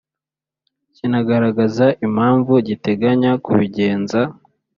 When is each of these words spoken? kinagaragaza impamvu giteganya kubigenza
kinagaragaza 0.95 1.85
impamvu 2.05 2.53
giteganya 2.67 3.31
kubigenza 3.45 4.19